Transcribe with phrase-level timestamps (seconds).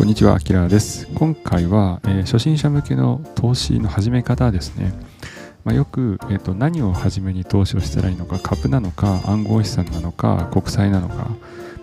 [0.00, 1.06] こんにちは、キラーです。
[1.14, 4.94] 今回は、えー初心者向けの投資の始め方ですね。
[5.62, 11.16] まあ、よく、えーと、何を初めに投資をしたらいいのか、株なのか、暗号資産なのか、国債なのか、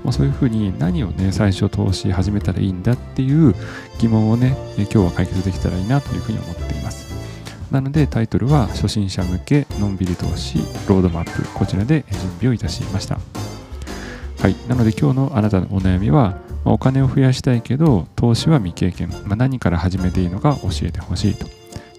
[0.03, 3.53] まあ、そういうふうに何をね、最初投資始めたらいいんだっていう
[3.99, 7.13] 疑問をね、えー今日は解決できたらいいなというふうに思っています。
[7.69, 10.57] なのでタイトルは初心者向けのんびり投資
[10.89, 13.19] ロードマップこちらで準備をいたしました。
[14.39, 14.55] はい。
[14.67, 21.47] なので今日のあなたのお悩みは、まお金を増やしたいけど投資は未経験、まあ何から始めていいのか教えてほしいと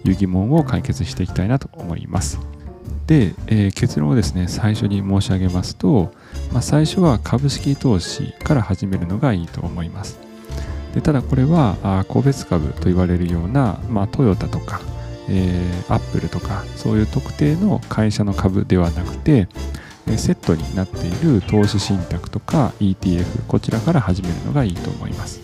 [0.07, 2.39] いう疑問を解決していきたいなと思います。
[3.07, 6.13] で、えー結論をですね、最初に申し上げますと、
[6.53, 10.19] まあ、最初は株式投資から始めるのがいいと思います。
[10.93, 14.81] でただこれはあ個別株と言われるような、まあ、トヨタとか、
[15.27, 19.47] えー、アップルとかそういう特定の会社の株ではなくて、
[20.17, 25.41] セットになっている投資信託とか ETF こちらから始めるのがいいと思います。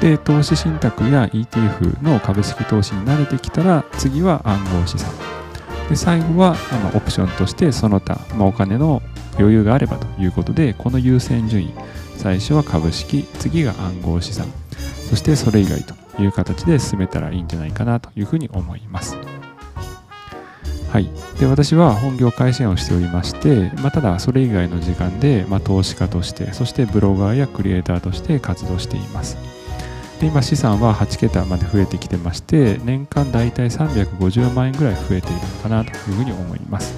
[0.00, 5.10] で投資信託や ETF の株式投資に慣れてきたら次は暗号資産。
[5.88, 9.02] で最後は、あま、オプションとしてその他、ま、お金の
[9.38, 11.74] 余裕があればということでこの優先順位。
[12.16, 14.46] 最初は株式次が暗号資産。
[15.08, 19.16] そしてそれ以外という形で進めたらいいんじゃないかなというふうに思います。
[20.90, 29.36] はい、で私は本業会社員をしておりまして、まあ、ただそれ以外の時間で、まあ、投資家としてそしてブロガーやクリエイターとして活動しています。
[30.20, 36.92] で今資産は8桁まで増えてきてまして年間だいたい350万円ぐらい増えているのかなというふうに思います、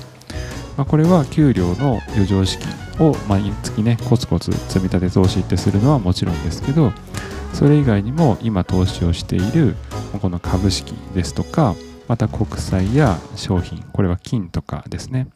[0.77, 6.93] まあ、これは給料の余剰資金を毎月ねコツコツ積み立て投資ってするのはもちろんですけど
[7.53, 9.77] それ以外にも今投資をしている
[10.21, 11.77] この株式ですとか
[12.13, 15.29] また国債や商品これは金とかですね。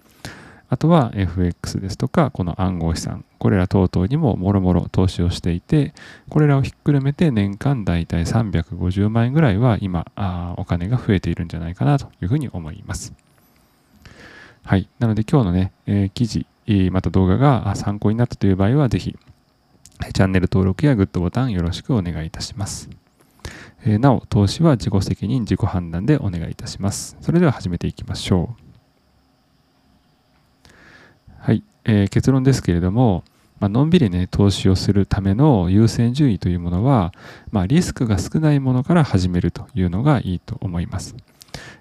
[0.69, 5.95] あとは FX ですとかこの暗号資産これら等々にももろもろ投資をしていて
[6.29, 13.15] これらをひっくるめて年間だいたい350万円ぐらいは今あお金が増えているんじゃないかなというふうに思います。
[14.63, 14.87] はい。
[14.99, 16.47] なので今日のね、えー記事
[16.91, 19.17] また動画が参考になったという場合はぜひ
[20.13, 23.06] チャンネル登録やグッドボタンよろしくお願いいたします。
[23.85, 27.17] えなお、投資は自己責任、自己判断でお願いいたします。
[27.21, 28.67] それでは始めていきましょう。
[31.39, 33.23] はい、えー結論ですけれども、
[33.61, 37.13] まあのんびりね、投資をするための優先順位というものは、
[37.51, 41.17] まあ、リスクが少ないものから始めるというのがいいと思います。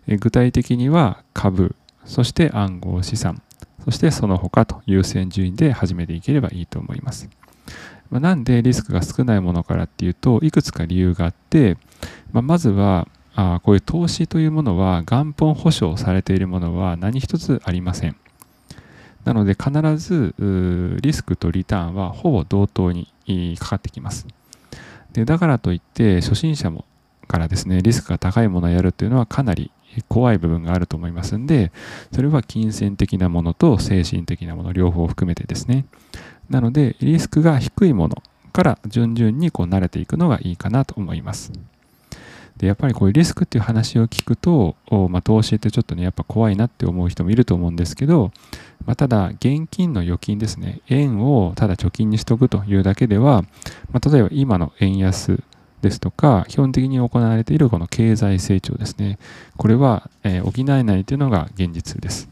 [0.07, 3.41] え具体的には株、そして暗号資産、
[3.83, 7.29] そしてその他と優先順位で始めていければいいと思います。
[8.09, 11.77] まあなんでリスクが少ないものからっていうといくつか理由があって、
[12.31, 18.15] まあまずはあこういう投資というものは元本保証されているものは何一つありません。
[19.25, 20.35] なので必ず
[21.01, 23.07] リスクとリターンはほぼ同等に
[23.59, 24.27] かかってきます。
[25.13, 26.85] でだからといって初心者も
[27.27, 29.71] からですねリスクが高いものをやるっていうのはかなり
[30.09, 31.71] 怖い部分があると思いますんで
[32.13, 35.85] それは金銭的なものと精神的なもの両方含めてですね。
[36.49, 38.21] なので、リスクが低いもの
[38.53, 41.51] から順々にこう慣れていくのがいいかなと思います。
[42.57, 44.75] で、やっぱりこういうリスクっていう話を聞くと、
[45.09, 48.31] まあ、投資ってちょっとね、やっぱ怖いなって思う人もいると思うんですけど、
[48.85, 53.43] まあ、ただ、現金の預金ですね、円をただ貯金にしとくというだけでは、
[53.91, 55.43] まあ、例えば今の円安
[55.81, 59.19] ですとか、基本的に行われているこの経済成長ですね、
[59.57, 62.29] これは、え補えないというのが現実です。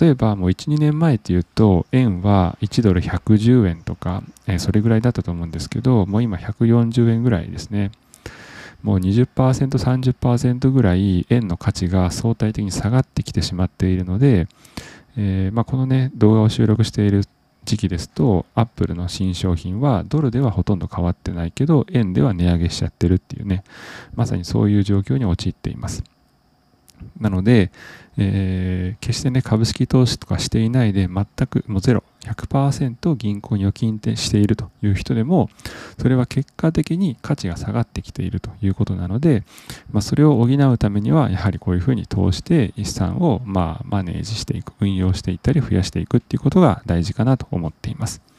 [0.00, 7.90] 例えばもう1、2年前っていうと、円は1ドル110円とか、えーそれぐらいだったと思うんですけど、もう今140円ぐらいですね。
[8.82, 14.48] もう20%、30%ぐらい円の価値が相対的に下がってきてしまっているので、
[15.16, 17.24] えーまあ、このね、動画を収録している
[17.64, 23.62] 時期ですと、アップルの新商品はドルではほとんど変わってないけど、円では値上げしちゃってるっていうね、
[24.14, 26.02] まさにそういう状況に陥っています。
[27.20, 27.70] なので、
[28.18, 35.50] えー決してね、株式投資とかしていないで、全くもうゼロ、100%銀行に預金しているという人でも、
[35.98, 39.42] それは結果的に価値が下がってきているということなので、
[39.90, 48.31] まあ、それを補うためには、やはりこういうふうに投して資産をまあマネージしていく、運用していったり増やしていくっていうことが大事かなと思っています。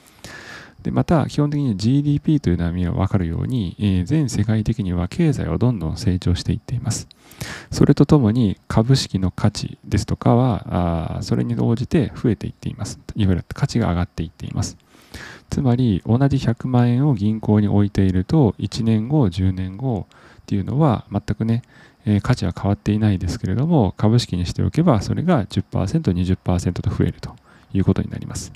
[0.83, 7.07] でまた基本的に GDP という波は分かるように、えー全世界的には経済はどんどん成長していっています。
[7.71, 12.99] それとともに株式の価値ですとかはあそれに応じて増えていっています。
[13.15, 14.77] いわゆる価値が上がっていっています。
[15.49, 20.07] つまり同じ100万円を銀行に置いていると1年後、10年後
[20.41, 21.61] っていうのは全くね、
[22.05, 27.35] えー価値は変わっていないですけれども株式にしておけばそれが10%、20%と増えると
[27.73, 28.51] いうことになります。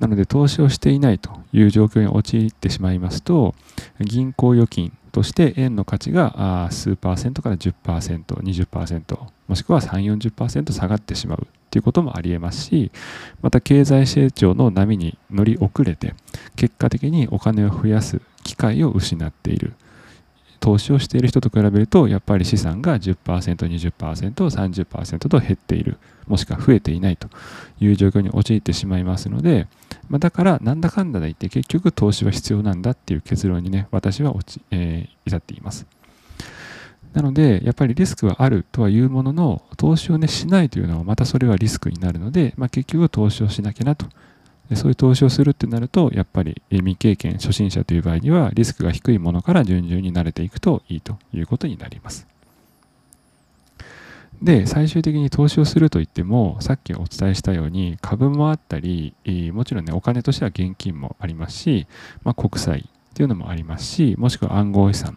[0.00, 3.54] なので投資をしていないという状況に陥ってしまいますと
[4.00, 12.90] 銀行預金として円の価値が数パーセントから10%、20%もしくは3、40%下がってしまうということもありえますし
[13.40, 16.14] また経済成長の波に乗り遅れて
[16.56, 19.72] 結果的にお金を増やす機会を失っている。
[20.58, 25.96] 投資をしている人と比べるとやっぱり資産が 10%20%30% と減っている
[26.26, 27.28] もしくは増えていないと
[27.78, 29.68] いう状況に陥ってしまいますので、
[30.08, 35.86] まあ、だからなんだかんだで言って結局投資は必要なんだっていう結論にね私は落ち、えー、至っています
[37.12, 44.06] なのでやっぱりリスクはあるとはいうものの投資をねしないというのはまたそれはリスクになるので、まあ、結局投資をしなきゃなと
[44.74, 52.26] そういう投資をするってなると、やっぱり未経験、初心者という場合には、リスクが低いものから順々に慣れていくといいということになります。
[54.42, 59.14] で、最終的に投資をするといっても、さっきお伝えしたように、株もあったり、
[59.52, 61.86] もちろんね、お金としては現金もありますし、
[62.22, 65.16] まあ、国債っていうのもありますし、もしくは暗号資産、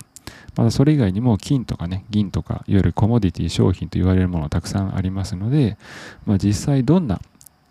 [0.56, 5.78] またそれ以外にも金とかね、銀とか、いわゆるコモディティ商品と言われるものたくさんありますので、
[6.26, 7.20] まあ、実際どんな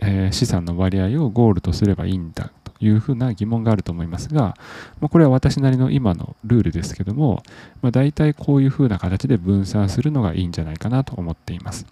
[0.00, 4.56] え、資産の割合をゴールとすればいいんだいうふうな疑問があると思いますが、
[5.00, 7.42] まあ、これは私なりの今のルールですけども、
[7.82, 11.86] まあ、大体こういうふうな形で分散するのがいいんじゃないかなと思っています。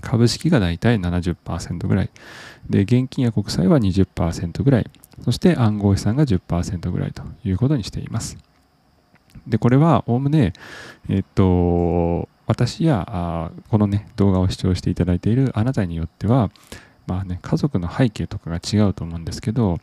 [0.00, 2.10] 株式が大体70%ぐらい、
[2.70, 4.90] で、現金や国債は20%ぐらい、
[5.22, 8.38] そして暗号資産が10%ぐらいということにしています。
[9.46, 10.52] で、これはおおむね、
[11.08, 16.50] えっと、私やこのね、動画を視聴していただいているあなたによっては、
[17.06, 19.78] まあね、家族の背景とかが違うと思うんですけど、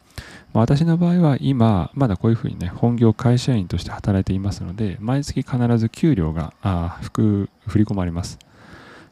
[0.53, 7.49] まあ、私の場合は今、まだこういうふうにね、本業会社員として働いていますので、毎月必ず給料があ振
[7.79, 8.39] り込まれます。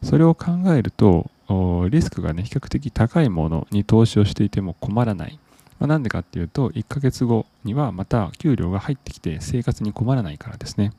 [0.03, 1.29] それを考えると、
[1.89, 5.39] リスクがね、比較的高いものに投資をしていても困らない。
[5.79, 10.91] まあ、なんでかっていうと、1ヶ月後にはまた給料が入ってきて生活に困らないからですね。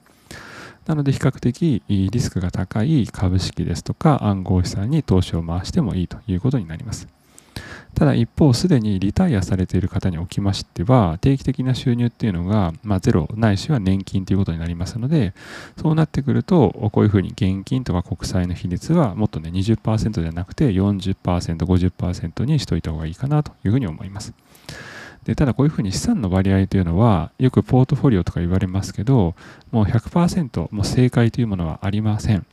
[0.88, 7.06] なので比較的リスクが高い株式ですとか暗号資産に投資を回してもいいということになります。
[7.94, 15.34] ただ一方、すでにリタイアされている方におきましては、定期的な収入っていうのが、まあ、ゼロないしは年金ということになりますので、
[15.76, 21.16] そうなってくると、こういうふうに現金とか国債の比率はもっとね、20%じゃなくて40%、
[21.56, 24.32] 50%にしといた方がいいかなというふうに思います。
[25.28, 29.34] でただこういうふうに資産の割合というのはよくポートフォリオとか言われますけど
[29.70, 32.46] もう100%もう正解というものはありません、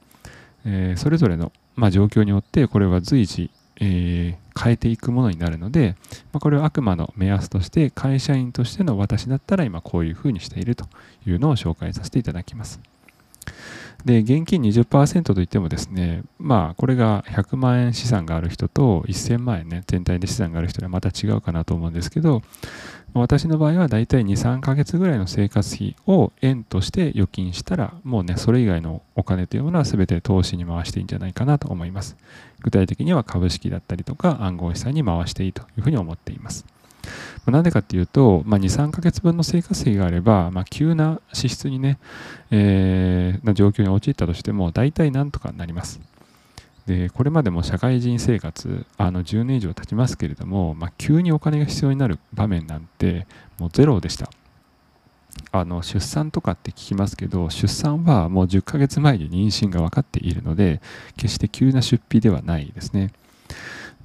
[0.65, 3.49] えー、それぞれの、まあ、状況によってこれは随時、
[3.79, 5.95] えー、変えていくものになるので、
[6.33, 10.85] まあ、これは悪魔の目安として会社員としての私だったら今こういうふうにしていると
[11.25, 12.81] いうのを紹介させていただきます。
[14.05, 22.43] で、現金20%といってもですね、まあ、これが100万円資産がある人と1000万円ね、全体で資産がある人ではまた違うかなと思うんですけど、
[23.15, 32.15] 私の場合はだいたい2、3ヶ月ぐらいの生活費を円として預金したら、もうね、それ以外のお金というものは全て投資に回していいんじゃないかなと思います。
[32.61, 36.65] 具体的には株式だったりとか暗号資産に回していいというふうに思っています。
[37.47, 41.99] なんでかっていうと、まあ、2、3ヶ月分の生活費があれば、まあ、急な支出にね、
[42.51, 45.99] えー、な状況に陥ったとしても、大体なんとかなります。
[46.85, 53.27] で、これまでも社会人生活、あの10年以上経ちますけれども、まあ、急にお金が必要になる場面なんて、
[53.59, 54.29] もうゼロでした。
[55.51, 60.81] あの出産とかって聞きますけど出産はもう10ヶ月前に妊娠が分かっているので
[61.17, 63.11] 決して急な出費ではないですね。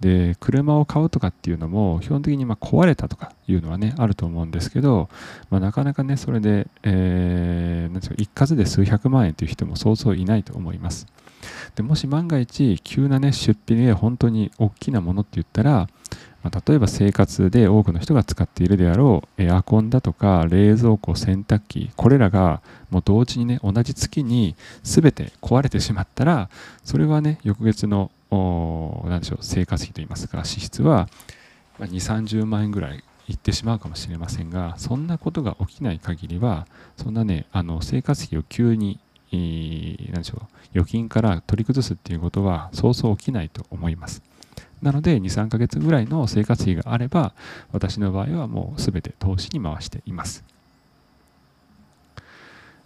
[0.01, 5.11] で車を買うとかっていうのも基本的にま壊れたとかいうのはねあると思うんですけど、
[5.51, 11.07] まあ、なかなかねそれで、えー、なんですか一括で数百万円という人もそうそういないと思います。
[11.75, 15.89] でもし万が一急なね出費で本当に大きなものって言ったら、
[16.43, 26.51] まあ、例えば生活で多くの人が使っているであろうエアコンだとか冷蔵庫洗濯機これらがもう同時にね同じ月に全て壊れてしまったら
[26.85, 31.09] それはね翌月の何でしょう生活費といいますか支出は
[31.79, 38.99] 2 3 0万円ぐらいいってしまうかもしれませんがそんなことが起きない限りはそんなねあの生活費を急に
[39.33, 44.23] 何でしょう預金から取り崩すっていうことはそうそう起きないと思います。
[44.83, 47.35] なので2、3ヶ月ぐらいの生活費があれば
[47.71, 50.43] 私の場合はもう全て投資に回しています。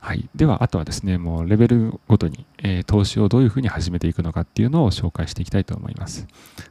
[0.04, 6.26] はい、では、あとはですね、もうレベルごとに、えー、投資をどういうふうに始めていくのかっていうのを紹介していきたいと思います。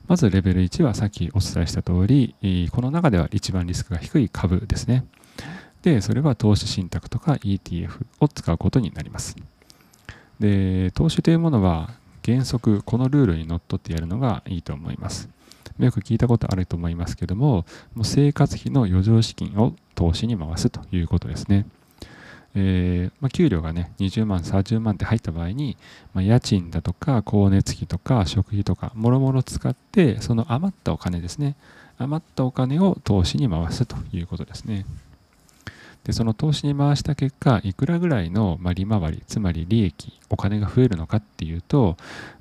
[0.08, 2.36] まず、レベル1はさっきお伝えした通り、
[2.72, 5.08] この中では一番リスクが低い株ですね。
[5.82, 9.36] で、それは投資信託とか ETF を使うことになります。
[10.40, 11.90] で、投資というものは
[12.24, 15.28] 原則、このルールにのっとってやるのがいいと思います。
[15.80, 21.66] よく聞いたことあると思いますけども、もう生活費の余剰資金を投資に回すということですね。
[22.55, 25.77] えー、まあ、給料がね、20万、30万って入った場合に、
[26.13, 31.55] まあ、家賃だとか、光熱費とか、食費とか、もろもろ使って、その余ったお金ですね、
[31.98, 34.86] 余ったお金を投資に回すということですね。
[36.03, 41.95] で、その投資に回した結果、いくらぐらいの、ま利回り、つまり利益、お金が増えるのかっていうと、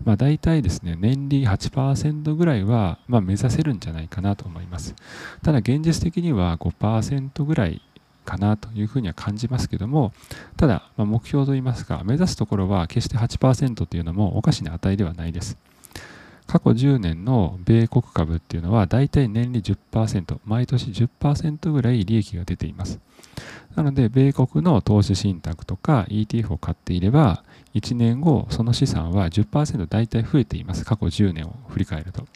[0.04, 4.94] まあ、大体ですね、年利8%ぐらいは、ま目指せるんじゃないかなと思います。
[5.42, 7.80] ただ、現実的には5%ぐらい
[8.24, 10.12] かなというふうには感じますけども、
[10.56, 15.58] ただ、ま目標といいますか、目指すところは決して8%というのもおかしな値ではないです。
[16.46, 23.00] 過去10年の米国株っていうのは大体年利10%、毎年10%ぐらい利益が出ています。
[23.74, 27.42] なので、米国の投資信託とか ETF を買っていれば、
[27.74, 30.84] 1年後、その資産は10%大体増えています。
[30.84, 32.26] 過去10年を振り返ると。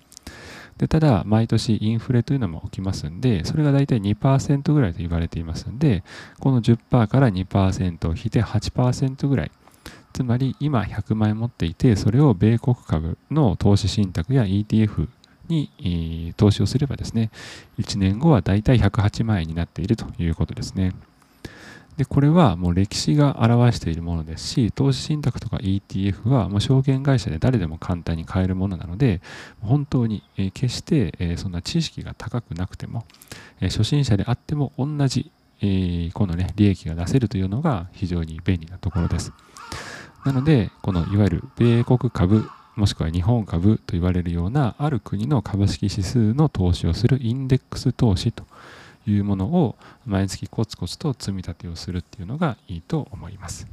[0.79, 6.05] でただ、毎年インフレというのも起きますんで、それが大体2%ぐらいと言われていますんで、
[6.39, 9.51] この10%から2%を引いて8%ぐらい。
[10.13, 15.09] つまり、今100万円持っていて、それを米国株の投資信託や ETF
[15.49, 17.31] に、投資をすればですね、
[17.79, 20.93] 1年後は大体108万円になっているということですね。
[21.97, 29.23] で、これはもう歴史が表しているものですし、投資信託とか ETF はもう証券会社で誰でも簡単に買えるものなので、
[29.63, 33.07] 本当に、え決して、えそんな知識が高くなくても、
[33.61, 35.31] え初心者であっても同じ、
[35.63, 39.33] えこのね、利益が出せるというのが非常に便利なところです。
[40.27, 48.45] なので、このいわゆる米国株もしくは日本株と言われるようなある国の株式指数の投資をするインデックス投資と
[49.11, 53.67] いうものを毎月コツコツと積み立てをするっていうのがいいと思います。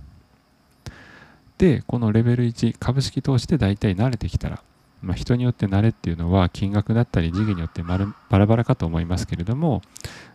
[1.58, 4.62] で、このレベル1、株式投資で大体慣れてきたら、
[5.02, 9.82] まあ、人によって慣れっていうのは金額だったり時期によってバラバラかと思いますけれども、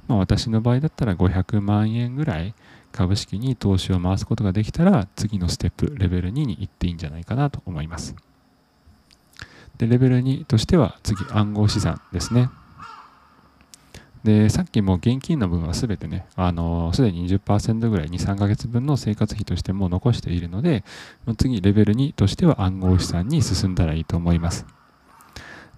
[0.06, 2.54] まあ、私の場合だったら500万円ぐらい
[2.92, 8.14] 株式に投資を回すことができたら次のステップ、レベル2に行っていいんじゃないかなと思います。
[9.78, 12.50] で、レベル2としては次暗号資産ですね。
[14.24, 20.84] で、さっきも現金の分はすべてね、あの、すでに20%ぐらい、2、3ヶ月分の生活費としても残しているので、
[21.36, 24.66] 次、レベル2としては暗号資産に進んだらいいと思います。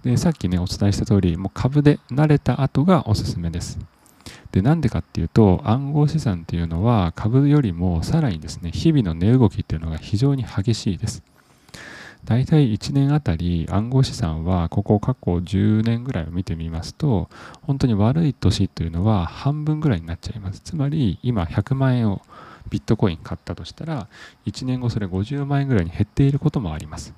[0.03, 3.79] で、さっきね、お伝えした通り、もう株で慣れた後がおすすめです。
[4.51, 11.23] で、なんでかっていうと、暗号資産っていうのは株よりもさらにですね、日々の値動きっていうのが非常に激しいです。
[12.25, 17.29] 大体1年あたり暗号資産はここ過去10年ぐらいを見てみますと
[17.63, 20.59] 本当に悪い年というのは半分ぐらいになっちゃいます。
[20.59, 22.21] つまり今100万円を
[22.69, 24.07] ビットコイン買ったとしたら
[24.45, 27.13] 1年後それ50万円ぐらいに減っていることもあります。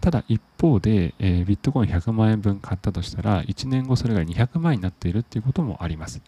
[0.00, 6.20] ただ一方で、えー、ビットコイン100万円分買ったとしたら1年後それが200万円になっているっていうこともあります。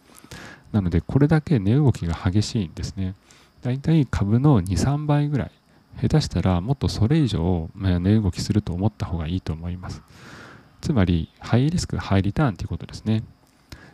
[0.72, 3.14] なのでこれだけ値動きが激しいんですね。
[3.62, 5.50] 大体株の23倍ぐらい
[6.00, 10.02] 下手したらもっとそれ以上値動きすると思った方がいいと思います。
[10.80, 13.22] つまり、ハイリスク、ハイリターンということですね。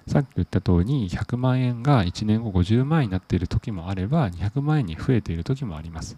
[0.08, 6.16] さっき言った通り、100万円が1年後50万円になっている時もあれば、200万円に増えている時もあります。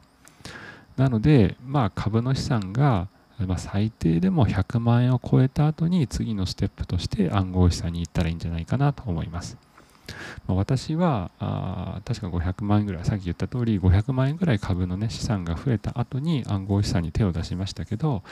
[0.96, 3.08] なので、まあ、株の資産が、
[3.38, 9.58] ま、最低でも100万円を超えた後に次のステップとして暗号資産に行ったらいいんじゃないかなと思います。
[10.46, 18.22] まあ、私はあ確か500万円ぐらいさっき言った通り500万円ぐらい株の、ね、資産が増えた後に暗号資産に手を出しましたけど、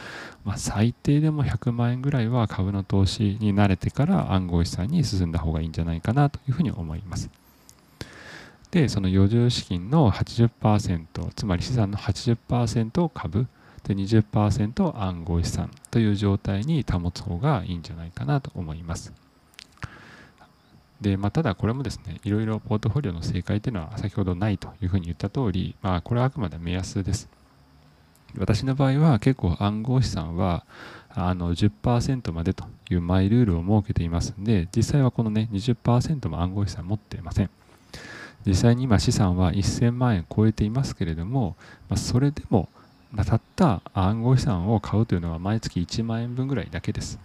[0.45, 7.31] まあ、最低でも100万円ぐらいは株の投資に慣れてから暗号資産に進んだ方がいいんじゃないかなというふうに思います。
[8.71, 13.49] でその余剰資金の80%つまり資産の80%を株
[13.85, 19.13] で20%を暗号資産という状態に保つ方がいいんじゃないかなと思います。
[21.01, 27.29] で、まあ、ただこれもですね、いろいろポートフォリオの正解というのは先ほどないというふうに言った通り、まあ、これはあくまで目安です。
[28.39, 30.65] 私の場合は結構暗号資産は
[31.09, 37.51] あの10%までというマイルールを設けていますので、実際はこのね、20%も暗号資産持っていません。
[38.47, 41.57] 実際に今資産は1000万円超えていますけれども、
[41.89, 42.69] まあ、それでも
[43.17, 47.19] たった暗号資産を買うというのは毎月1万円分ぐらいだけです。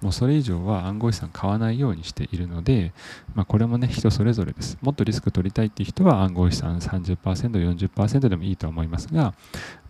[0.00, 2.92] もうそれ以上は暗号資産買わないようにしているので、
[3.34, 4.78] まあ、これもね、人それぞれです。
[4.80, 9.34] もっとリスク取りたいっていう人は暗号資産30%、40%でもいいと思いますが、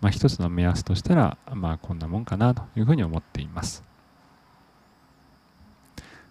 [0.01, 3.85] まあ、一つの目安としたら、まあ、こんなもんかなというふうに思っています。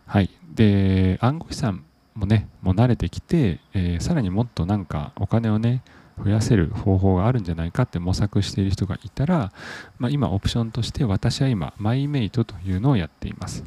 [0.06, 0.30] はい。
[0.56, 1.86] で、暗号資産
[2.16, 5.84] もね、もう慣れてきて、えー、さらにもっとなんかお金をね、
[6.24, 9.52] 増やせる方法があるんじゃないかって模索している人がいたら、
[9.98, 13.64] まあ、今オプションとして私は今マイメイトというのをやっています。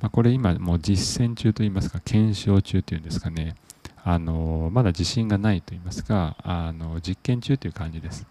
[0.00, 3.54] まあ、これ今もう実践中といいますか検証中というんですかね。
[4.04, 8.26] あのまだ自信がないといいますかあの実験中という感じです。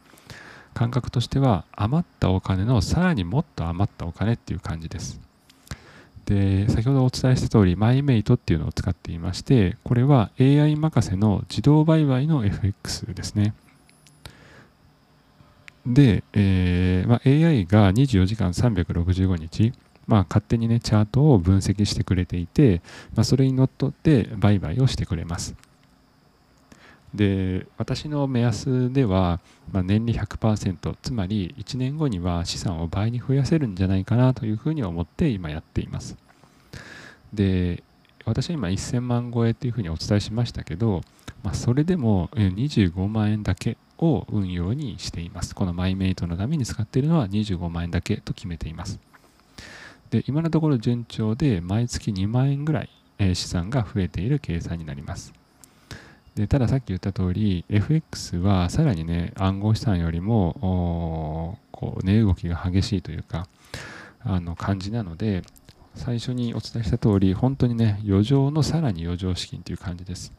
[0.73, 5.19] 感覚としては余ったお金のさらにもっと余ったお金っていう感じです。
[6.31, 13.53] で先ほどお伝えした通りマイメイトっていうのを使っていましてこれは AI 任せの自動売買の FX ですね
[15.85, 19.73] で、えーまあ、AI が24時間365日
[20.07, 22.81] まあ、勝手にね、チャートを分析してくれていて、
[23.15, 25.55] まあ、それにのっとって売買をしてくれます。
[27.13, 29.39] で、私の目安では、
[29.71, 36.17] まあ、年利100%、つまり1年後には資産を倍に増やせるんじゃないかなというふうに思って今やっています。
[37.33, 37.83] で、
[38.25, 41.01] 私は今1000万超えというふうにお伝えしましたけど、
[41.43, 45.53] まあ、それでも25万円だけを運用にしています。
[45.53, 48.99] このマイメイトのために使っているのは25万円だけと決めています。
[50.11, 52.89] で今のところ順調で毎月2万円ぐらい、
[53.35, 55.33] 資産が増えている計算になります。
[56.35, 63.47] でたださっき言った通り FX はさらにね暗号資産よりもこう値動きが激しいというか
[64.23, 65.41] あの感じなので
[65.95, 70.33] 最初にお伝えした通り本当にね余剰のさらに余剰資金という感じです。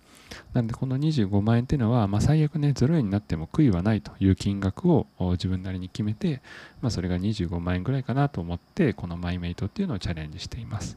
[0.55, 6.41] なんでこの25万円っていうのは、まあ、最悪ね0円になっても悔いはないという金額を自分なりに決めて、
[6.81, 10.97] まあ、それが25万円ぐらいかなと思ってこのマイメイトっていうのをチャレンジしています、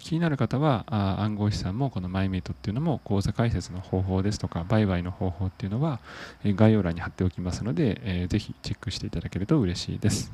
[0.00, 6.00] 気になる方はあ暗号資産もこのマイメイトっていうのも口座開設の方法ですとか売買の方法っていうのは
[6.44, 10.32] 概要欄に貼っておきますので、えー、ぜひチェックしていただけると嬉しいです。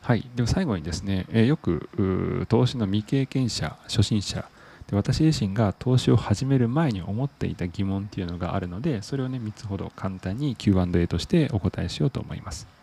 [0.00, 4.48] はい、では最後にですね、え、よく投資の未経験者、初心者、
[4.88, 12.77] で私自身が投資を始める前に思っていた疑問っていうのがあるのでそれをね3つほど簡単に Q&A としてお答えしようと思います。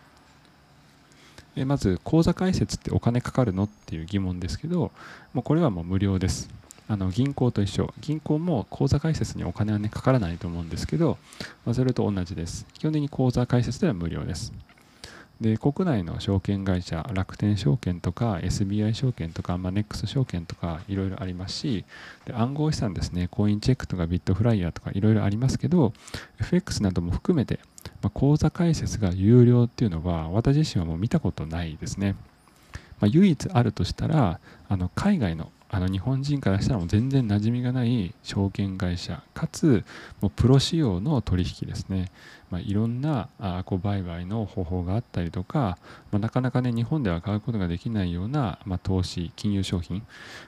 [1.55, 4.91] えまず口座開設ってお金かかるのっていう疑問ですけど
[5.33, 6.49] もうこれはもう無料です。
[6.87, 7.91] あの銀行と一緒。
[7.99, 11.17] 銀行も口座開設にお金はねかからないと思うんですけど、
[11.65, 12.67] まあ、それと同じです。
[12.73, 14.53] 基本的に口座開設では無料です。
[15.41, 21.85] で国内の証券会社楽天証券とか SBI 証券とか、まあ、NEX 証券とかいろいろありますし
[22.25, 25.91] で暗号資産ですねコインチェックとかビットフライヤーとかいろいろありますけど
[26.39, 27.59] FX なども含めて、
[28.01, 32.15] まあ、口座開設が有料っていうのは私自身はもう見たことないですね、
[33.01, 39.83] まあ、唯一あるとしたらあの海外のあの日本人からしたらもう全然馴染みがない証券会社かつ
[40.21, 42.11] もうプロ仕様の取引ですね、
[42.55, 45.77] まあ、いろんなあこう売買の方法があったりとか、
[46.11, 50.03] まあ、なかなかね日本では買うことができないような、まあ、投資金融商品、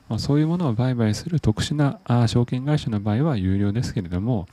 [0.08, 4.48] ま、そういうものを売買する特殊なあ証券会社の場合は有料ですけれども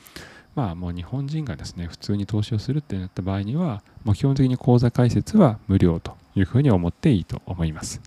[0.57, 8.01] まあもう日本人がですね普通に投資をするってなった場合にはもう基本的に口座開設は無料というふうに思っていいと思います。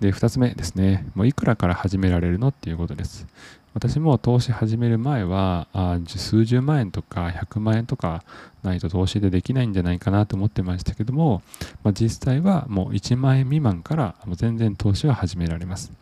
[0.00, 1.06] で、2つ目ですね。
[1.14, 3.26] もういくらから始められるのっていうことです。
[3.72, 5.68] 私も投資始める前は
[6.06, 8.24] 数十万円とか100万円とか
[8.62, 11.42] ないと投資でできないんじゃないかなと思ってましたけども、
[11.84, 15.92] まあ、実際はもう1万円未満からもう全然投資は始められます。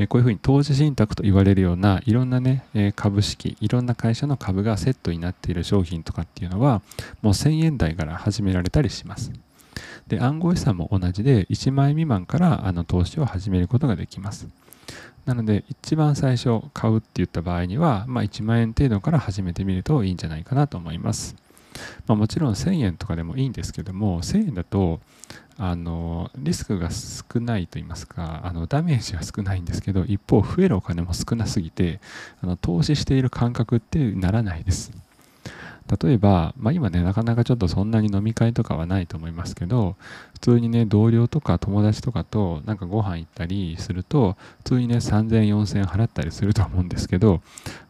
[0.00, 6.82] えこういうふうに投資信託と言われるようないろんなね、え株式、いろんな会社の株がセットになっている商品とかっていうのは
[7.20, 9.32] もう1000円台から始められたりします。
[10.06, 14.48] で暗号資産も同じで1万円未満からあの投資を始めることができます。
[15.24, 21.36] なので一番最初買うって言った場合には、まあ、1万円程度から始めてみるといいんじゃないかなと思います。
[22.06, 25.00] まあ、もちろん1000円とかでもいいんですけども1000円だと
[25.58, 32.00] あのリスクが少ないと言いますかあのダメージは少ないんですけど一方増えるお金も少なすぎて
[32.42, 34.92] あの投資している感覚ってならないです。
[36.02, 39.96] 例えば、まあ、今ねなかなかちょっとそんなに飲み会とかはないと思いますけど
[40.34, 47.40] 普通にね同僚とか友達とかとなんかご飯行ったりすると普通にね3000 4000払ったりすると思うんですけど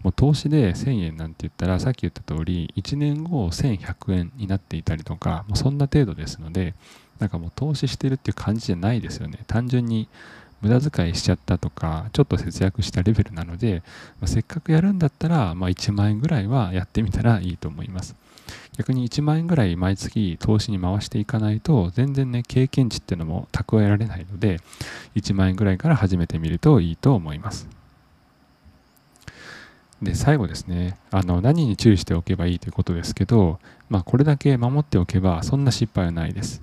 [0.02, 6.74] もう投資で1000円なんて言ったらさっき言った通り1年後1100円になっていたりとかもうそんな程度ですので
[7.18, 9.40] なんかもう投資してるっていう感じじゃないですよね。
[9.48, 10.08] 単純に
[10.61, 13.83] 無駄遣いしちゃったとか、ちょっと節約したレベルなので、
[14.21, 18.16] まあ、せっかくやるんだったら、まあ、1万円ぐらいはやってみたらいいと思います。
[18.77, 24.61] 逆に1万円ぐらい毎月投資に回していかないと、全然ね、経験値っていうのも蓄えられないので、
[25.16, 27.68] 1万円ぐらいから始めてみるといいと思います。
[30.01, 33.59] で、最後ですね、あの何に注意しておけばいいということですけど、
[33.90, 36.62] まあ、これだけ守っておけば、そんな失敗はないです。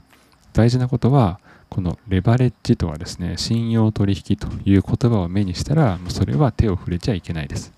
[0.56, 1.40] 大事なことは、
[1.70, 7.74] このレバレッジとはですね、信用取引という言葉を目にしたら、もうそれは手を触れちゃいけないです。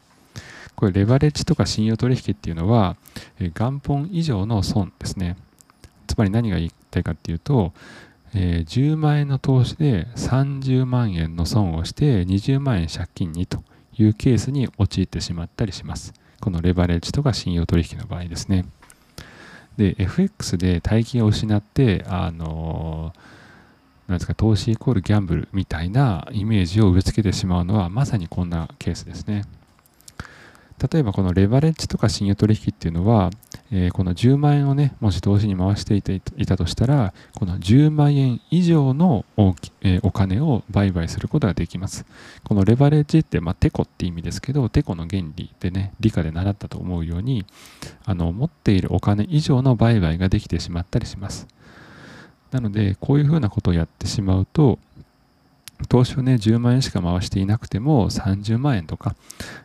[0.75, 2.95] これ、レバレッジとか信用取引っていうのは、
[3.55, 5.37] 元本以上の損ですね。
[6.05, 7.73] つまり何が言いたいかっていうと、
[8.35, 13.63] え、10万円の投資で30万円の損をして20万円借金にと
[13.97, 16.13] いうケースに陥ってしまったりします。
[16.39, 18.65] このレバレッジとか信用取引の場合ですね。
[19.77, 23.13] で、FX で大金を失って、あの
[24.07, 29.43] なんですか、投資イコールギャンブルみたいなイメージを植え付けてしまうのはまさにこんなケースですね。
[30.91, 33.31] 例えばこのレバレッジとか信用取引っていうのは、
[33.71, 36.01] えー、この10万円をね、もし投資に回してい
[36.45, 42.05] たとしたら、この10万円以上のお,、えー、お金を売買することができます。
[42.43, 47.45] このレバレッジって、まあ、テコって意味ですけど、テコの原理でね、理科で習ったと思うように、
[48.05, 51.47] あの持っているお金以上の売買ができてしまったりします。
[52.51, 54.79] なので、こういうふうなことをやってしまうと、
[55.85, 59.15] 投資をね、10万円しか回していなくても、30万円とか、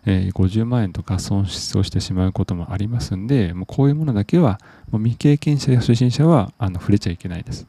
[0.05, 7.67] えー、50万円とか損失をしてしまうこともありますんで、もうこういうものだけは、もう未経験者や初心者はあの触れちゃいけないです。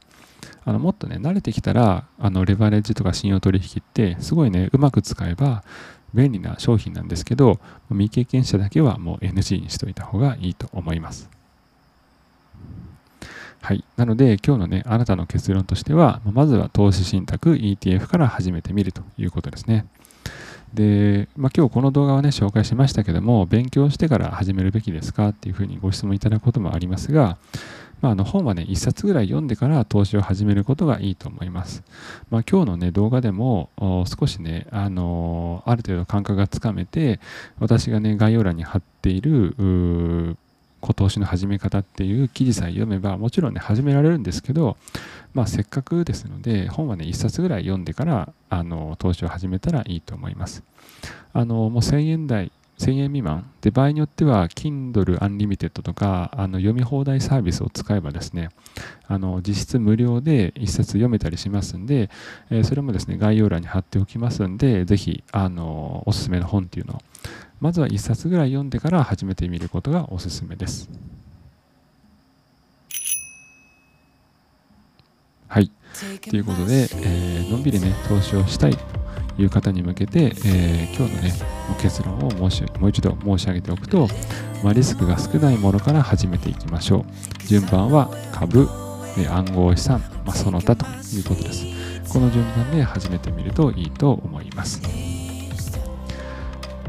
[0.66, 5.64] あのもっとね、慣れてきたら、あのレバレッジとか信用取引って、すごいね、うまく使えば
[6.12, 11.30] 便利な商品なんですけど、未経験者だけはもう NG にしといた方がいいと思います。
[13.64, 13.82] はい。
[13.96, 19.86] なので、今日のね、あなたの結論としては、まずは投資信託 ETF から始めてみるということですね。
[20.74, 27.38] で、まあ、今日この動画をね、紹介しましたけども、勉強してから始めるべきですかっていうふうにご質問いただくこともありますが、
[28.02, 31.84] まあ、あの本はね、1冊ぐらい読んでから投資を始めることがいいと思います。
[32.28, 33.70] まあ、今日のね、動画でも
[34.04, 37.18] 少しね、あのある程度感覚がつかめて、
[37.60, 40.36] 私がね、概要欄に貼っている
[40.84, 44.76] 小投資の始め方っていう記事さえ読めばもちろんね始められるんですけど、
[45.32, 50.62] まあ、せっかくですので本はね1冊ぐらい読んでからあの投資を始めたらいいと思います。
[51.32, 53.50] あのもう1000円台1000円未満。
[53.60, 58.50] で場合によっては Kindle Unlimited とかあの読み放題サービスを使えばですね
[59.06, 62.10] あの実質無料で1冊読めたりしますんで、
[62.50, 66.98] え、それもですね概要欄に貼っておきますんでぜひあのおすすめの本っていうのを
[67.60, 70.90] まずは1冊ぐらい読んでから始めてみることがおすすめです。
[75.48, 75.70] はい。
[76.28, 81.32] ということで、えー、のんびりね、投資をしたいという方に向けて、えー、今日のね、
[81.80, 84.08] 結論を申しもう一度申し上げておくと、
[84.62, 87.04] まあ、リスクが少ないものから始めていきましょ
[87.44, 87.46] う。
[87.46, 88.68] 順番は株、
[89.16, 91.64] え暗号資産、まあ、その他ということです。
[92.12, 95.23] この順番で始めてみるといいと思います。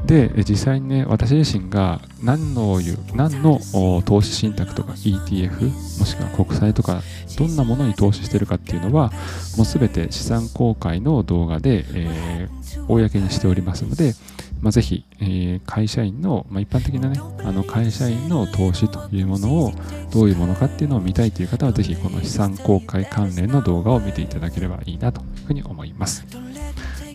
[0.06, 2.80] で実際にね私自身が何の
[3.15, 3.60] 何の
[4.04, 7.02] 投資信託とか ETF もしくは国債とか
[7.38, 9.12] どんなものに投資してるかっていうのは
[9.58, 14.13] もう全て資産公開の動画で、えー、公にしておりますので、
[14.62, 19.74] まあ、ぜひ、えー、会社員の、まあ、一般的なねあの会社員の投資というものを
[20.12, 26.26] どういうものかっていうのを見たいという方はぜひこの資産公開関連の動画を見ていただければいいなというふうに思います。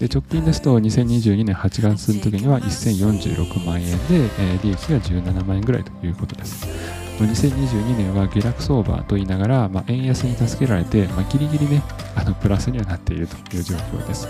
[0.01, 6.67] で直近ですと2022年8月の時には1046万円で、えー、利益が17万円ぐらいということです。
[7.19, 11.83] 2022年は下落相場と言いながら、まあ、円安に助けられて、まあ、ギリギリね、
[12.17, 14.27] あのプラスにはなっているという状況です。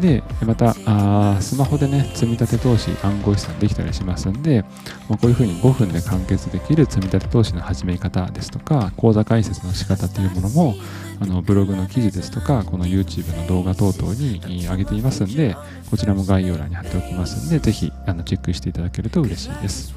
[0.00, 4.64] で、また、あスマホでね、積み立て投資、暗号資産できたりしますんで、
[5.08, 10.74] まあ、こういうふうに5分で完結できる積み立て投資の始め方ですとか、口座開設の仕方というものも、
[11.20, 15.56] あのブログの記事ですとか、この YouTube の動画等々に上げていますんで、
[15.90, 19.94] こちらも概要欄に貼っておきますんで、ぜひあのチェックしていただけると嬉しいです。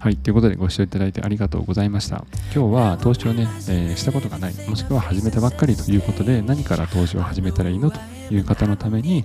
[0.00, 0.16] はい。
[0.16, 2.24] ということでご視聴いただいてありがとうございました。
[2.54, 7.98] 今日は投資をね、えー、したことがない、もしくは始めたばっかりということで、何から投資を始めたらいいのと
[8.30, 9.24] いう方のために、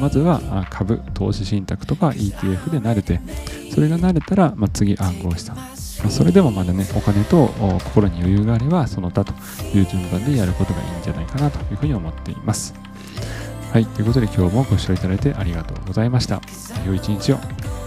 [0.00, 3.20] まずは株、投資信託とか ETF で慣れて、
[3.74, 5.56] それが慣れたら、まあ、次暗号資産、
[6.08, 7.48] それでもまだね、お金と
[7.84, 9.32] 心に余裕があれば、その他と
[9.76, 12.74] いう順番でやることがいいんじゃないかなというふうに思っています。
[13.72, 16.40] はい、ということで今日もご視聴いただいてありがとうございました。
[16.86, 17.81] 良い一日を。